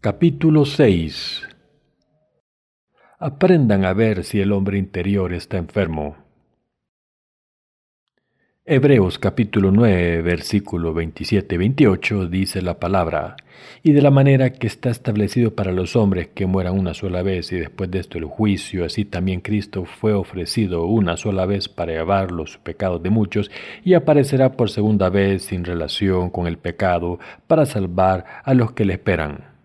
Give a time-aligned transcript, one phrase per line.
[0.00, 1.48] Capítulo 6
[3.18, 6.16] Aprendan a ver si el hombre interior está enfermo.
[8.64, 13.34] Hebreos capítulo 9, versículo 27-28 dice la palabra,
[13.82, 17.50] y de la manera que está establecido para los hombres que mueran una sola vez
[17.50, 21.94] y después de esto el juicio, así también Cristo fue ofrecido una sola vez para
[21.94, 23.50] llevar los pecados de muchos
[23.82, 28.84] y aparecerá por segunda vez sin relación con el pecado para salvar a los que
[28.84, 29.57] le esperan.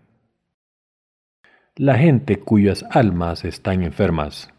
[1.76, 4.54] La gente cuyas almas están enfermas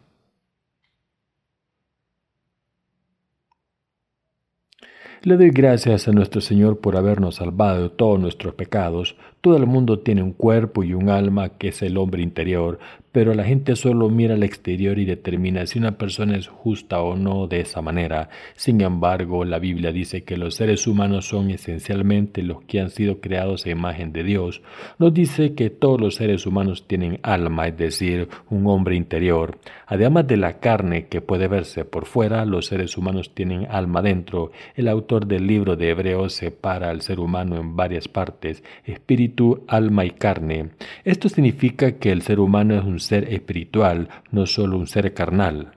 [5.25, 9.15] Le doy gracias a nuestro Señor por habernos salvado de todos nuestros pecados.
[9.45, 12.79] Todo el mundo tiene un cuerpo y un alma que es el hombre interior,
[13.11, 17.15] pero la gente solo mira al exterior y determina si una persona es justa o
[17.15, 18.27] no de esa manera.
[18.55, 23.21] Sin embargo, la Biblia dice que los seres humanos son esencialmente los que han sido
[23.21, 24.63] creados a imagen de Dios.
[24.97, 29.59] Nos dice que todos los seres humanos tienen alma, es decir, un hombre interior.
[29.87, 34.51] Además de la carne que puede verse por fuera, los seres humanos tienen alma dentro.
[34.75, 39.34] El autor del libro de Hebreos separa al ser humano en varias partes, espíritu,
[39.67, 40.71] alma y carne.
[41.03, 45.73] Esto significa que el ser humano es un ser espiritual, no solo un ser carnal.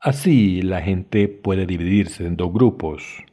[0.00, 3.24] Así la gente puede dividirse en dos grupos.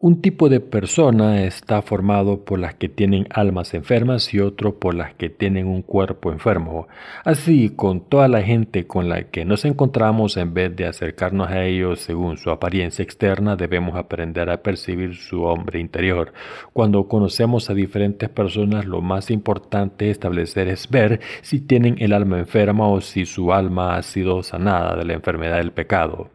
[0.00, 4.94] Un tipo de persona está formado por las que tienen almas enfermas y otro por
[4.94, 6.86] las que tienen un cuerpo enfermo.
[7.24, 11.64] Así, con toda la gente con la que nos encontramos, en vez de acercarnos a
[11.64, 16.32] ellos según su apariencia externa, debemos aprender a percibir su hombre interior.
[16.72, 22.38] Cuando conocemos a diferentes personas, lo más importante establecer es ver si tienen el alma
[22.38, 26.30] enferma o si su alma ha sido sanada de la enfermedad del pecado.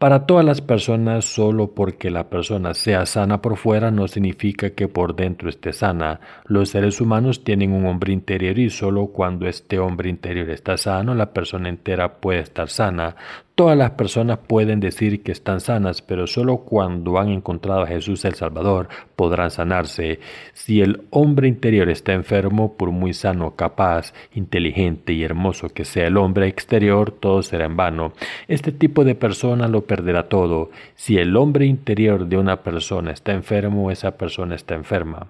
[0.00, 4.88] Para todas las personas, solo porque la persona sea sana por fuera no significa que
[4.88, 6.20] por dentro esté sana.
[6.46, 11.14] Los seres humanos tienen un hombre interior y solo cuando este hombre interior está sano,
[11.14, 13.14] la persona entera puede estar sana.
[13.60, 18.24] Todas las personas pueden decir que están sanas, pero solo cuando han encontrado a Jesús
[18.24, 20.18] el Salvador podrán sanarse.
[20.54, 26.06] Si el hombre interior está enfermo, por muy sano, capaz, inteligente y hermoso que sea
[26.06, 28.14] el hombre exterior, todo será en vano.
[28.48, 30.70] Este tipo de persona lo perderá todo.
[30.94, 35.26] Si el hombre interior de una persona está enfermo, esa persona está enferma.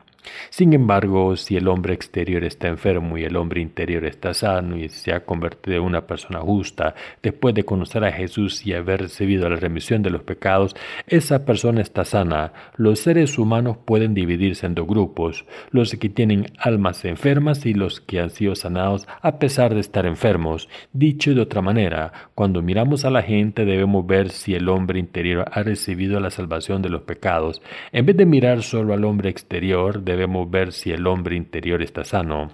[0.51, 4.89] Sin embargo, si el hombre exterior está enfermo y el hombre interior está sano y
[4.89, 9.49] se ha convertido en una persona justa, después de conocer a Jesús y haber recibido
[9.49, 10.77] la remisión de los pecados,
[11.07, 12.53] esa persona está sana.
[12.77, 18.01] Los seres humanos pueden dividirse en dos grupos, los que tienen almas enfermas y los
[18.01, 20.69] que han sido sanados a pesar de estar enfermos.
[20.93, 25.45] Dicho de otra manera, cuando miramos a la gente debemos ver si el hombre interior
[25.53, 27.63] ha recibido la salvación de los pecados.
[27.93, 32.05] En vez de mirar solo al hombre exterior, debemos ver si el hombre interior está
[32.05, 32.51] sano.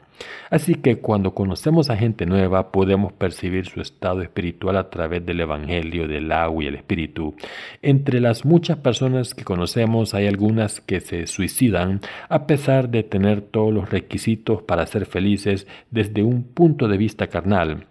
[0.51, 5.41] Así que cuando conocemos a gente nueva podemos percibir su estado espiritual a través del
[5.41, 7.35] Evangelio del agua y el Espíritu.
[7.83, 13.41] Entre las muchas personas que conocemos hay algunas que se suicidan a pesar de tener
[13.41, 17.87] todos los requisitos para ser felices desde un punto de vista carnal.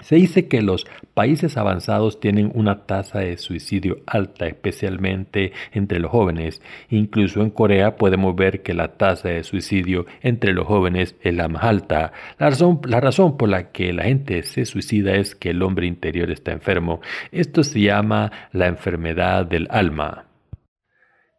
[0.00, 6.10] Se dice que los países avanzados tienen una tasa de suicidio alta, especialmente entre los
[6.10, 6.62] jóvenes.
[6.90, 11.48] Incluso en Corea podemos ver que la tasa de suicidio entre los jóvenes es la
[11.48, 12.12] más alta.
[12.38, 15.86] La razón, la razón por la que la gente se suicida es que el hombre
[15.86, 17.00] interior está enfermo.
[17.32, 20.25] Esto se llama la enfermedad del alma.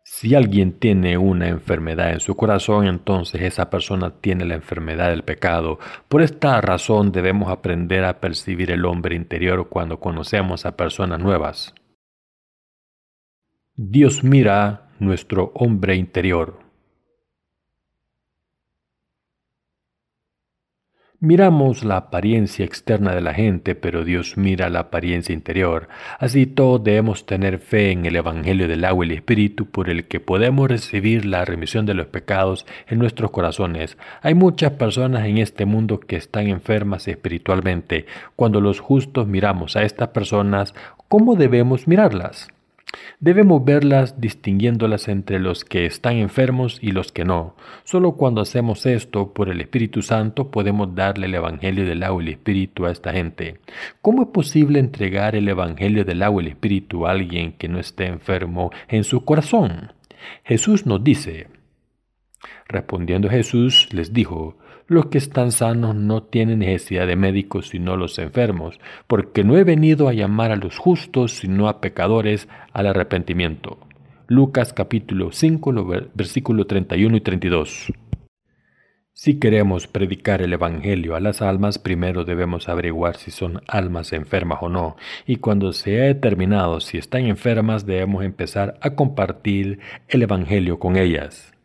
[0.09, 5.23] Si alguien tiene una enfermedad en su corazón, entonces esa persona tiene la enfermedad del
[5.23, 5.79] pecado.
[6.07, 11.75] Por esta razón debemos aprender a percibir el hombre interior cuando conocemos a personas nuevas.
[13.75, 16.66] Dios mira nuestro hombre interior.
[21.19, 25.87] Miramos la apariencia externa de la gente, pero Dios mira la apariencia interior.
[26.19, 30.07] Así todos debemos tener fe en el Evangelio del agua y el Espíritu por el
[30.07, 33.97] que podemos recibir la remisión de los pecados en nuestros corazones.
[34.21, 38.05] Hay muchas personas en este mundo que están enfermas espiritualmente.
[38.35, 40.75] Cuando los justos miramos a estas personas,
[41.07, 42.47] ¿cómo debemos mirarlas?
[43.19, 47.55] Debemos verlas distinguiéndolas entre los que están enfermos y los que no.
[47.83, 52.27] Solo cuando hacemos esto por el Espíritu Santo podemos darle el Evangelio del agua y
[52.27, 53.59] el Espíritu a esta gente.
[54.01, 57.79] ¿Cómo es posible entregar el Evangelio del agua y el Espíritu a alguien que no
[57.79, 59.93] esté enfermo en su corazón?
[60.43, 61.47] Jesús nos dice,
[62.67, 64.57] Respondiendo Jesús les dijo,
[64.87, 69.63] los que están sanos no tienen necesidad de médicos sino los enfermos, porque no he
[69.63, 73.77] venido a llamar a los justos sino a pecadores al arrepentimiento.
[74.27, 75.73] Lucas capítulo 5,
[76.13, 77.93] versículo 31 y 32.
[79.13, 84.59] Si queremos predicar el Evangelio a las almas, primero debemos averiguar si son almas enfermas
[84.61, 84.95] o no,
[85.25, 90.97] y cuando se ha determinado si están enfermas, debemos empezar a compartir el Evangelio con
[90.97, 91.56] ellas.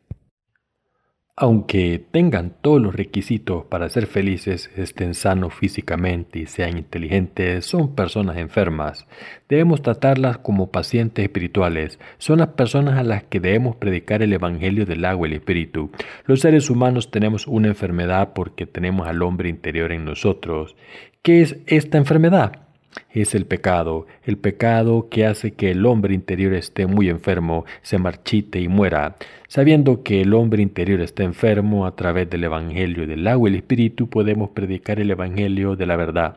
[1.35, 7.95] Aunque tengan todos los requisitos para ser felices, estén sanos físicamente y sean inteligentes, son
[7.95, 9.07] personas enfermas.
[9.49, 11.99] Debemos tratarlas como pacientes espirituales.
[12.19, 15.91] Son las personas a las que debemos predicar el Evangelio del agua y el Espíritu.
[16.27, 20.77] Los seres humanos tenemos una enfermedad porque tenemos al hombre interior en nosotros.
[21.23, 22.72] ¿Qué es esta enfermedad?
[23.11, 27.99] Es el pecado, el pecado que hace que el hombre interior esté muy enfermo, se
[27.99, 29.17] marchite y muera.
[29.49, 33.59] Sabiendo que el hombre interior está enfermo a través del Evangelio del agua y el
[33.59, 36.37] Espíritu, podemos predicar el Evangelio de la verdad.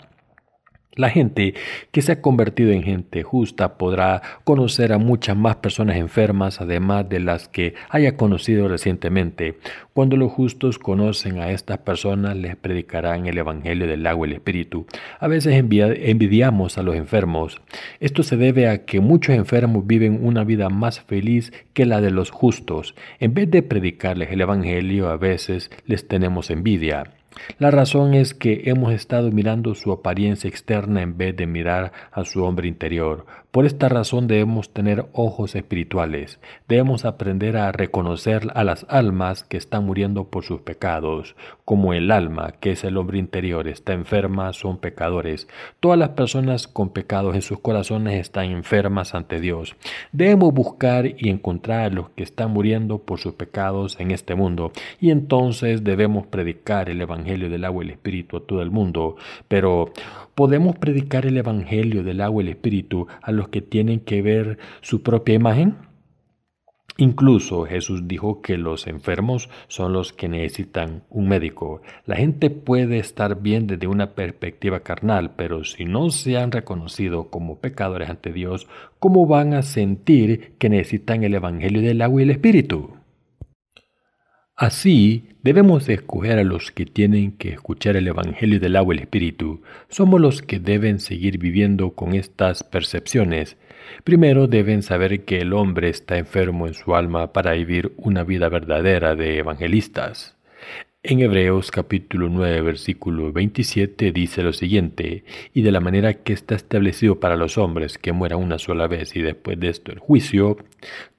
[0.96, 1.56] La gente
[1.92, 7.10] que se ha convertido en gente justa podrá conocer a muchas más personas enfermas, además
[7.10, 9.58] de las que haya conocido recientemente.
[9.92, 14.36] Cuando los justos conocen a estas personas, les predicarán el Evangelio del agua y el
[14.38, 14.86] Espíritu.
[15.20, 17.62] A veces envidiamos a los enfermos.
[18.00, 22.12] Esto se debe a que muchos enfermos viven una vida más feliz que la de
[22.12, 22.96] los justos.
[23.20, 27.12] En vez de predicarles el Evangelio, a veces les tenemos envidia.
[27.58, 32.26] La razón es que hemos estado mirando su apariencia externa en vez de mirar a
[32.26, 33.26] su hombre interior.
[33.56, 36.42] Por esta razón debemos tener ojos espirituales.
[36.68, 41.38] Debemos aprender a reconocer a las almas que están muriendo por sus pecados.
[41.64, 45.48] Como el alma, que es el hombre interior, está enferma, son pecadores.
[45.80, 49.78] Todas las personas con pecados en sus corazones están enfermas ante Dios.
[50.12, 54.74] Debemos buscar y encontrar a los que están muriendo por sus pecados en este mundo.
[55.00, 59.16] Y entonces debemos predicar el Evangelio del agua y el Espíritu a todo el mundo.
[59.48, 59.92] Pero
[60.36, 64.60] podemos predicar el Evangelio del agua y el Espíritu a los que tienen que ver
[64.82, 65.76] su propia imagen?
[66.98, 71.82] Incluso Jesús dijo que los enfermos son los que necesitan un médico.
[72.06, 77.30] La gente puede estar bien desde una perspectiva carnal, pero si no se han reconocido
[77.30, 78.68] como pecadores ante Dios,
[79.00, 82.92] ¿cómo van a sentir que necesitan el Evangelio del agua y el Espíritu?
[84.58, 89.04] Así, debemos escoger a los que tienen que escuchar el Evangelio del agua y el
[89.04, 89.62] Espíritu.
[89.90, 93.58] Somos los que deben seguir viviendo con estas percepciones.
[94.06, 98.48] Primero deben saber que el hombre está enfermo en su alma para vivir una vida
[98.48, 100.38] verdadera de evangelistas.
[101.08, 105.24] En Hebreos capítulo 9 versículo 27 dice lo siguiente,
[105.54, 109.16] y de la manera que está establecido para los hombres que muera una sola vez
[109.16, 110.58] y después de esto el juicio,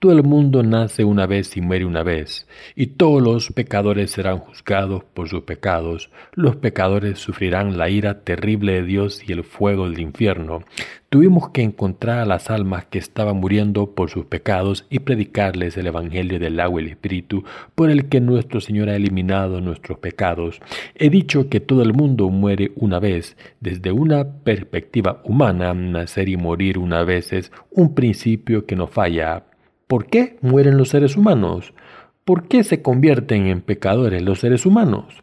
[0.01, 4.39] todo el mundo nace una vez y muere una vez, y todos los pecadores serán
[4.39, 9.89] juzgados por sus pecados, los pecadores sufrirán la ira terrible de Dios y el fuego
[9.89, 10.65] del infierno.
[11.09, 15.87] Tuvimos que encontrar a las almas que estaban muriendo por sus pecados y predicarles el
[15.87, 17.45] Evangelio del agua y el Espíritu
[17.77, 20.61] por el que nuestro Señor ha eliminado nuestros pecados.
[20.97, 23.37] He dicho que todo el mundo muere una vez.
[23.61, 29.45] Desde una perspectiva humana, nacer y morir una vez es un principio que no falla.
[29.87, 31.73] ¿Por qué mueren los seres humanos?
[32.25, 35.23] ¿Por qué se convierten en pecadores los seres humanos?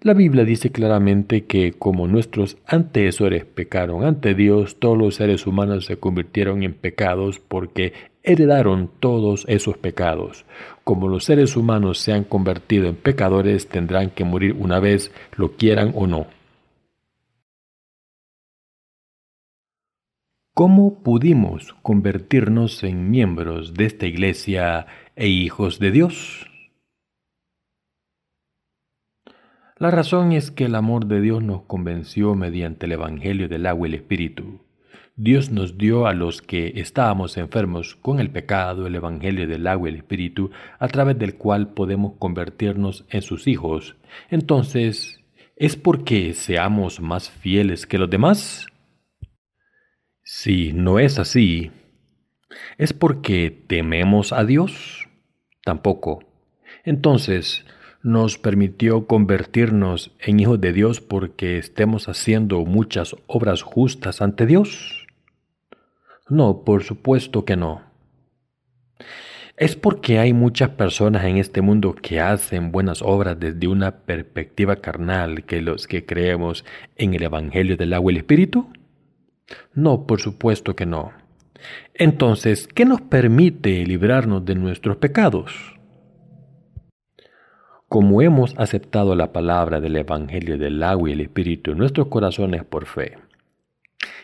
[0.00, 5.86] La Biblia dice claramente que como nuestros antecesores pecaron ante Dios, todos los seres humanos
[5.86, 10.44] se convirtieron en pecados porque heredaron todos esos pecados.
[10.84, 15.56] Como los seres humanos se han convertido en pecadores, tendrán que morir una vez, lo
[15.56, 16.28] quieran o no.
[20.54, 24.86] ¿Cómo pudimos convertirnos en miembros de esta iglesia
[25.16, 26.48] e hijos de Dios?
[29.78, 33.86] La razón es que el amor de Dios nos convenció mediante el Evangelio del agua
[33.86, 34.60] y el Espíritu.
[35.14, 39.88] Dios nos dio a los que estábamos enfermos con el pecado el Evangelio del agua
[39.88, 43.94] y el Espíritu, a través del cual podemos convertirnos en sus hijos.
[44.30, 45.20] Entonces,
[45.54, 48.66] ¿es porque seamos más fieles que los demás?
[50.24, 51.70] Si no es así,
[52.78, 55.06] ¿es porque tememos a Dios?
[55.62, 56.24] Tampoco.
[56.84, 57.64] Entonces,
[58.02, 65.06] nos permitió convertirnos en hijos de Dios porque estemos haciendo muchas obras justas ante Dios?
[66.28, 67.82] No, por supuesto que no.
[69.56, 74.76] Es porque hay muchas personas en este mundo que hacen buenas obras desde una perspectiva
[74.76, 76.64] carnal que los que creemos
[76.96, 78.68] en el Evangelio del agua y el Espíritu?
[79.74, 81.12] No, por supuesto que no.
[81.94, 85.77] Entonces, ¿qué nos permite librarnos de nuestros pecados?
[87.88, 92.62] Como hemos aceptado la palabra del Evangelio del agua y el Espíritu en nuestros corazones
[92.62, 93.16] por fe,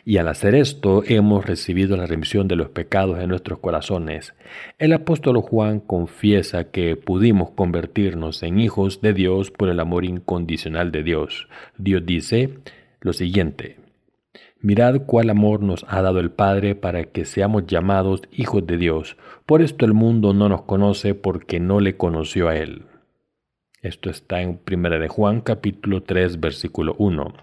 [0.04, 4.34] Y al hacer esto hemos recibido la remisión de los pecados en nuestros corazones.
[4.78, 10.92] El apóstol Juan confiesa que pudimos convertirnos en hijos de Dios por el amor incondicional
[10.92, 11.48] de Dios.
[11.78, 12.58] Dios dice
[13.00, 13.78] lo siguiente.
[14.60, 19.16] Mirad cuál amor nos ha dado el Padre para que seamos llamados hijos de Dios.
[19.46, 22.84] Por esto el mundo no nos conoce porque no le conoció a Él.
[23.84, 27.34] Esto está en 1 de Juan capítulo 3 versículo 1.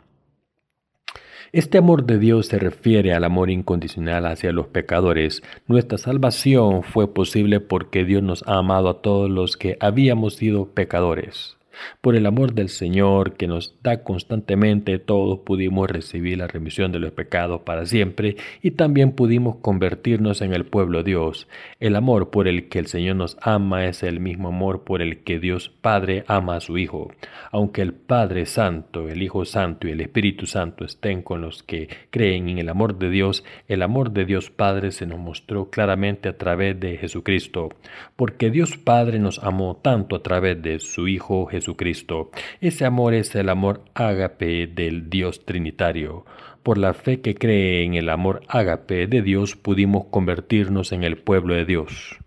[1.51, 5.43] Este amor de Dios se refiere al amor incondicional hacia los pecadores.
[5.67, 10.65] Nuestra salvación fue posible porque Dios nos ha amado a todos los que habíamos sido
[10.65, 11.57] pecadores.
[12.01, 16.99] Por el amor del Señor que nos da constantemente, todos pudimos recibir la remisión de
[16.99, 21.47] los pecados para siempre y también pudimos convertirnos en el pueblo de Dios.
[21.79, 25.19] El amor por el que el Señor nos ama es el mismo amor por el
[25.19, 27.11] que Dios Padre ama a su Hijo.
[27.51, 31.89] Aunque el Padre Santo, el Hijo Santo y el Espíritu Santo estén con los que
[32.09, 36.29] creen en el amor de Dios, el amor de Dios Padre se nos mostró claramente
[36.29, 37.69] a través de Jesucristo,
[38.15, 42.31] porque Dios Padre nos amó tanto a través de su Hijo Jesucristo Jesucristo.
[42.59, 46.25] Ese amor es el amor ágape del Dios Trinitario.
[46.63, 51.17] Por la fe que cree en el amor ágape de Dios pudimos convertirnos en el
[51.17, 52.17] pueblo de Dios.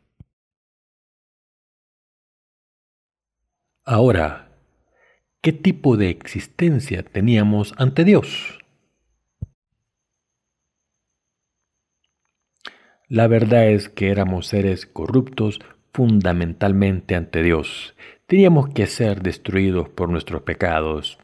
[3.85, 4.53] Ahora,
[5.43, 8.61] ¿qué tipo de existencia teníamos ante Dios?
[13.09, 15.61] La verdad es que éramos seres corruptos
[15.93, 17.95] fundamentalmente ante Dios
[18.35, 21.21] teníamos que ser destruidos por nuestros pecados.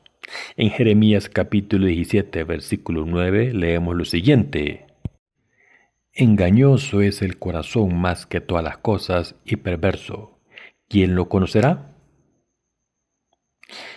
[0.56, 4.86] En Jeremías capítulo 17, versículo 9, leemos lo siguiente.
[6.12, 10.38] Engañoso es el corazón más que todas las cosas y perverso.
[10.88, 11.96] ¿Quién lo conocerá?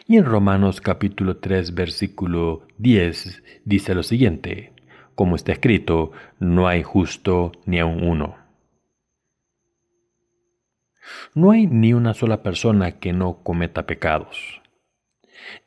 [0.07, 4.73] Y en Romanos capítulo 3, versículo 10 dice lo siguiente,
[5.13, 8.42] como está escrito, no hay justo ni aun uno.
[11.35, 14.61] No hay ni una sola persona que no cometa pecados.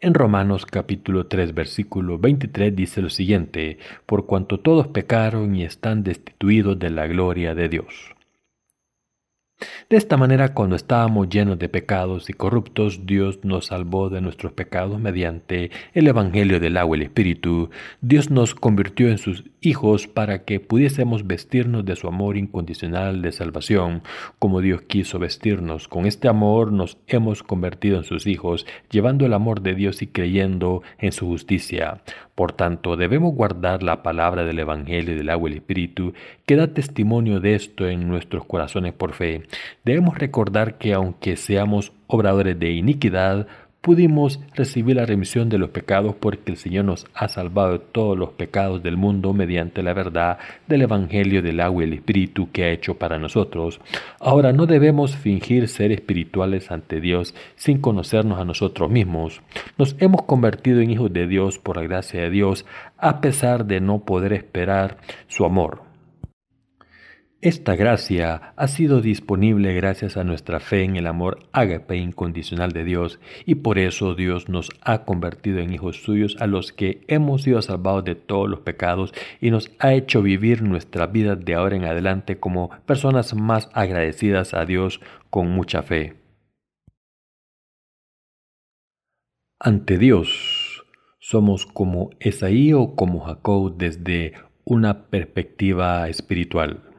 [0.00, 6.02] En Romanos capítulo 3 versículo 23 dice lo siguiente, por cuanto todos pecaron y están
[6.02, 8.15] destituidos de la gloria de Dios.
[9.88, 14.52] De esta manera, cuando estábamos llenos de pecados y corruptos, Dios nos salvó de nuestros
[14.52, 17.70] pecados mediante el Evangelio del agua y el Espíritu.
[18.00, 23.32] Dios nos convirtió en sus hijos para que pudiésemos vestirnos de su amor incondicional de
[23.32, 24.02] salvación,
[24.38, 25.88] como Dios quiso vestirnos.
[25.88, 30.08] Con este amor nos hemos convertido en sus hijos, llevando el amor de Dios y
[30.08, 32.02] creyendo en su justicia.
[32.36, 36.12] Por tanto, debemos guardar la palabra del Evangelio del agua y el Espíritu,
[36.44, 39.44] que da testimonio de esto en nuestros corazones por fe.
[39.86, 43.46] Debemos recordar que aunque seamos obradores de iniquidad,
[43.86, 48.18] pudimos recibir la remisión de los pecados porque el Señor nos ha salvado de todos
[48.18, 52.64] los pecados del mundo mediante la verdad del Evangelio del agua y el Espíritu que
[52.64, 53.80] ha hecho para nosotros.
[54.18, 59.40] Ahora no debemos fingir ser espirituales ante Dios sin conocernos a nosotros mismos.
[59.78, 62.66] Nos hemos convertido en hijos de Dios por la gracia de Dios
[62.98, 64.96] a pesar de no poder esperar
[65.28, 65.85] su amor.
[67.46, 72.82] Esta gracia ha sido disponible gracias a nuestra fe en el amor ágape incondicional de
[72.82, 77.42] Dios y por eso Dios nos ha convertido en hijos suyos a los que hemos
[77.42, 81.76] sido salvados de todos los pecados y nos ha hecho vivir nuestra vida de ahora
[81.76, 85.00] en adelante como personas más agradecidas a Dios
[85.30, 86.16] con mucha fe.
[89.60, 90.84] Ante Dios
[91.20, 94.32] somos como Esaí o como Jacob desde
[94.64, 96.95] una perspectiva espiritual.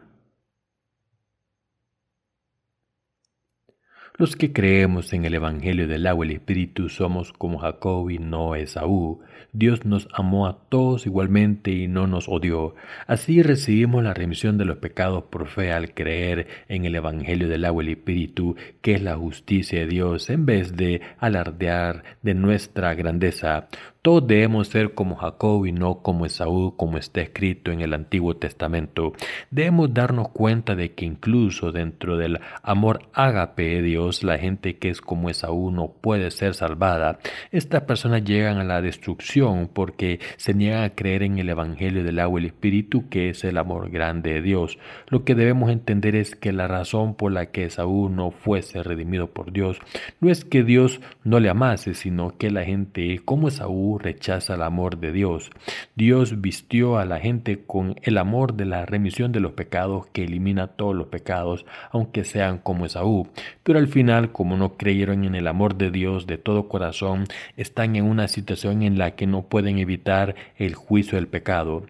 [4.19, 8.17] Los que creemos en el Evangelio del agua y el Espíritu somos como Jacob y
[8.17, 9.21] no Esaú.
[9.53, 12.74] Dios nos amó a todos igualmente y no nos odió.
[13.05, 17.63] Así recibimos la remisión de los pecados por fe al creer en el Evangelio del
[17.63, 22.33] agua y el Espíritu, que es la justicia de Dios, en vez de alardear de
[22.33, 23.67] nuestra grandeza.
[24.07, 28.37] Todos debemos ser como Jacob y no como Esaú, como está escrito en el Antiguo
[28.37, 29.11] Testamento.
[29.51, 34.87] Debemos darnos cuenta de que incluso dentro del amor ágape de Dios, la gente que
[34.87, 37.19] es como Esaú no puede ser salvada.
[37.51, 42.19] Estas personas llegan a la destrucción porque se niegan a creer en el Evangelio del
[42.19, 44.79] agua y el Espíritu, que es el amor grande de Dios.
[45.09, 49.27] Lo que debemos entender es que la razón por la que Esaú no fuese redimido
[49.27, 49.81] por Dios
[50.21, 54.62] no es que Dios no le amase, sino que la gente como Esaú rechaza el
[54.62, 55.51] amor de Dios.
[55.96, 60.24] Dios vistió a la gente con el amor de la remisión de los pecados que
[60.24, 63.27] elimina todos los pecados, aunque sean como Esaú.
[63.63, 67.25] Pero al final, como no creyeron en el amor de Dios de todo corazón,
[67.56, 71.84] están en una situación en la que no pueden evitar el juicio del pecado.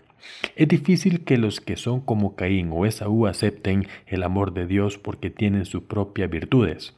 [0.55, 4.97] Es difícil que los que son como Caín o Esaú acepten el amor de Dios
[4.97, 6.93] porque tienen sus propias virtudes.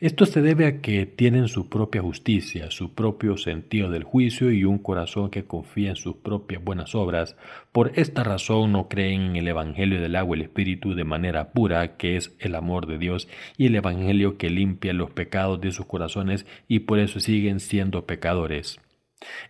[0.00, 4.64] Esto se debe a que tienen su propia justicia, su propio sentido del juicio y
[4.64, 7.36] un corazón que confía en sus propias buenas obras.
[7.72, 11.52] Por esta razón no creen en el Evangelio del agua y el Espíritu de manera
[11.52, 15.72] pura, que es el amor de Dios, y el Evangelio que limpia los pecados de
[15.72, 18.80] sus corazones y por eso siguen siendo pecadores.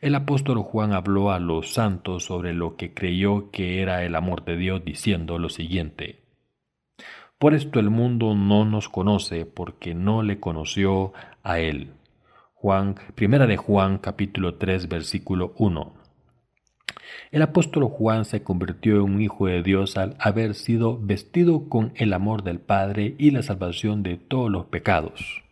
[0.00, 4.44] El apóstol Juan habló a los santos sobre lo que creyó que era el amor
[4.44, 6.23] de Dios diciendo lo siguiente.
[7.44, 11.92] Por esto el mundo no nos conoce porque no le conoció a él.
[12.54, 15.92] Juan, primera de Juan capítulo 3 versículo 1.
[17.32, 21.92] El apóstol Juan se convirtió en un hijo de Dios al haber sido vestido con
[21.96, 25.43] el amor del Padre y la salvación de todos los pecados.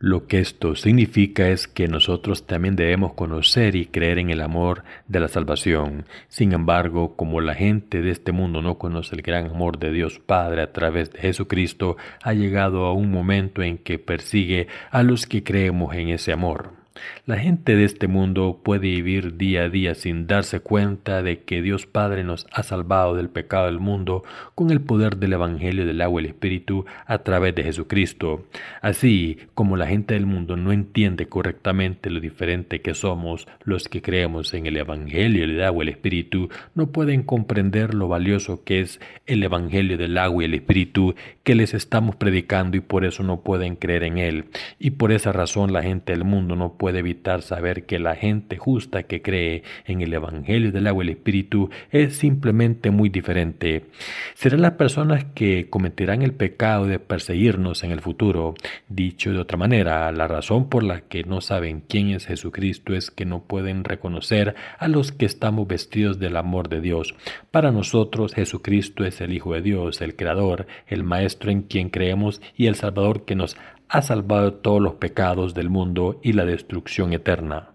[0.00, 4.84] Lo que esto significa es que nosotros también debemos conocer y creer en el amor
[5.08, 6.04] de la salvación.
[6.28, 10.20] Sin embargo, como la gente de este mundo no conoce el gran amor de Dios
[10.20, 15.26] Padre a través de Jesucristo, ha llegado a un momento en que persigue a los
[15.26, 16.77] que creemos en ese amor.
[17.26, 21.62] La gente de este mundo puede vivir día a día sin darse cuenta de que
[21.62, 24.24] Dios Padre nos ha salvado del pecado del mundo
[24.54, 28.46] con el poder del Evangelio del agua y el Espíritu a través de Jesucristo.
[28.80, 34.02] Así como la gente del mundo no entiende correctamente lo diferente que somos los que
[34.02, 38.80] creemos en el Evangelio del agua y el Espíritu, no pueden comprender lo valioso que
[38.80, 41.14] es el Evangelio del agua y el Espíritu
[41.44, 44.44] que les estamos predicando y por eso no pueden creer en él.
[44.78, 48.16] Y por esa razón la gente del mundo no puede puede evitar saber que la
[48.16, 53.10] gente justa que cree en el Evangelio del agua y el Espíritu es simplemente muy
[53.10, 53.84] diferente.
[54.32, 58.54] Serán las personas que cometerán el pecado de perseguirnos en el futuro.
[58.88, 63.10] Dicho de otra manera, la razón por la que no saben quién es Jesucristo es
[63.10, 67.14] que no pueden reconocer a los que estamos vestidos del amor de Dios.
[67.50, 72.40] Para nosotros Jesucristo es el Hijo de Dios, el Creador, el Maestro en quien creemos
[72.56, 77.12] y el Salvador que nos ha salvado todos los pecados del mundo y la destrucción
[77.12, 77.70] eterna.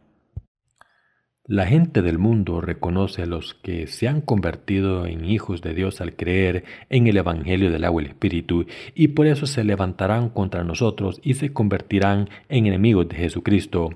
[1.45, 5.99] La gente del mundo reconoce a los que se han convertido en hijos de Dios
[5.99, 10.29] al creer en el Evangelio del agua y el Espíritu, y por eso se levantarán
[10.29, 13.89] contra nosotros y se convertirán en enemigos de Jesucristo.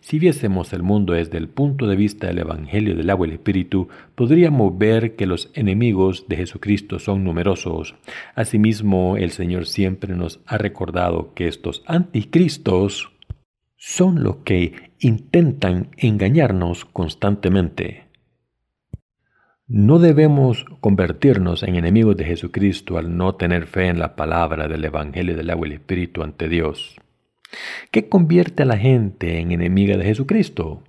[0.00, 3.34] Si viésemos el mundo desde el punto de vista del Evangelio del agua y el
[3.34, 7.96] Espíritu, podríamos ver que los enemigos de Jesucristo son numerosos.
[8.36, 13.11] Asimismo, el Señor siempre nos ha recordado que estos anticristos
[13.84, 18.04] son los que intentan engañarnos constantemente.
[19.66, 24.84] No debemos convertirnos en enemigos de Jesucristo al no tener fe en la palabra del
[24.84, 26.94] Evangelio del agua y el Espíritu ante Dios.
[27.90, 30.84] ¿Qué convierte a la gente en enemiga de Jesucristo?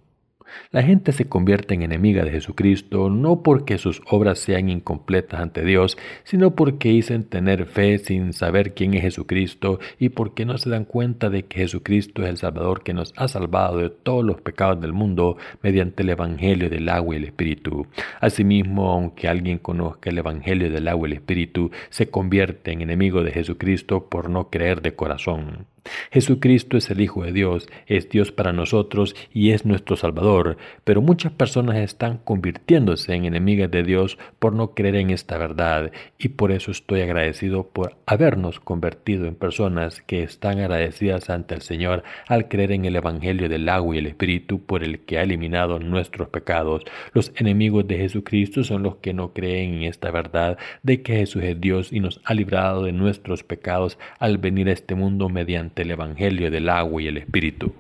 [0.72, 5.64] La gente se convierte en enemiga de Jesucristo no porque sus obras sean incompletas ante
[5.64, 10.70] Dios, sino porque dicen tener fe sin saber quién es Jesucristo y porque no se
[10.70, 14.42] dan cuenta de que Jesucristo es el Salvador que nos ha salvado de todos los
[14.42, 17.88] pecados del mundo mediante el Evangelio del agua y el Espíritu.
[18.20, 23.24] Asimismo, aunque alguien conozca el Evangelio del agua y el Espíritu, se convierte en enemigo
[23.24, 25.73] de Jesucristo por no creer de corazón.
[26.12, 31.02] Jesucristo es el Hijo de Dios, es Dios para nosotros y es nuestro Salvador, pero
[31.02, 36.30] muchas personas están convirtiéndose en enemigas de Dios por no creer en esta verdad y
[36.30, 42.04] por eso estoy agradecido por habernos convertido en personas que están agradecidas ante el Señor
[42.28, 45.80] al creer en el Evangelio del agua y el Espíritu por el que ha eliminado
[45.80, 46.84] nuestros pecados.
[47.14, 51.44] Los enemigos de Jesucristo son los que no creen en esta verdad de que Jesús
[51.44, 55.30] es Dios y nos ha librado de nuestros pecados al venir a este mundo
[55.74, 57.74] mediante el Evangelio del agua y el Espíritu.